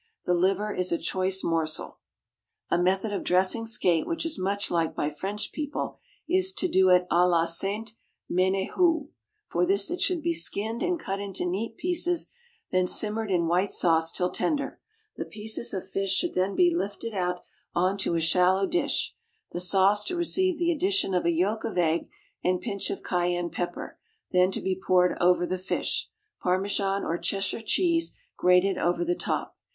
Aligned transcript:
The 0.25 0.33
liver 0.33 0.73
is 0.73 0.91
a 0.91 0.97
choice 0.97 1.43
morsel. 1.43 1.99
A 2.71 2.81
method 2.81 3.13
of 3.13 3.23
dressing 3.23 3.67
skate 3.67 4.07
which 4.07 4.25
is 4.25 4.39
much 4.39 4.71
liked 4.71 4.95
by 4.95 5.11
French 5.11 5.51
people, 5.51 5.99
is 6.27 6.51
to 6.53 6.67
do 6.67 6.89
it 6.89 7.07
à 7.11 7.29
la 7.29 7.45
Sainte 7.45 7.91
Ménehould. 8.27 9.09
For 9.45 9.63
this 9.63 9.91
it 9.91 10.01
should 10.01 10.23
be 10.23 10.33
skinned 10.33 10.81
and 10.81 10.99
cut 10.99 11.19
into 11.19 11.45
neat 11.45 11.77
pieces, 11.77 12.29
then 12.71 12.87
simmered 12.87 13.29
in 13.29 13.45
white 13.47 13.71
sauce 13.71 14.11
till 14.11 14.31
tender; 14.31 14.81
the 15.17 15.23
pieces 15.25 15.71
of 15.71 15.87
fish 15.87 16.09
should 16.13 16.33
then 16.33 16.55
be 16.55 16.73
lifted 16.75 17.13
out 17.13 17.43
on 17.75 17.95
to 17.99 18.15
a 18.15 18.19
shallow 18.19 18.65
dish, 18.65 19.13
the 19.51 19.59
sauce 19.59 20.03
to 20.05 20.15
receive 20.15 20.57
the 20.57 20.71
addition 20.71 21.13
of 21.13 21.25
a 21.27 21.31
yolk 21.31 21.63
of 21.63 21.77
egg 21.77 22.09
and 22.43 22.59
pinch 22.59 22.89
of 22.89 23.03
cayenne 23.03 23.51
pepper, 23.51 23.99
then 24.31 24.49
to 24.49 24.61
be 24.61 24.75
poured 24.75 25.15
over 25.21 25.45
the 25.45 25.59
fish, 25.59 26.09
Parmesan 26.41 27.03
or 27.03 27.19
Cheshire 27.19 27.61
cheese 27.61 28.13
grated 28.35 28.79
over 28.79 29.05
the 29.05 29.13
top. 29.13 29.55